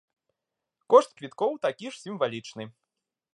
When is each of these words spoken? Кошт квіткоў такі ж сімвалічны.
Кошт 0.93 1.13
квіткоў 1.19 1.51
такі 1.67 1.93
ж 1.93 2.03
сімвалічны. 2.05 2.67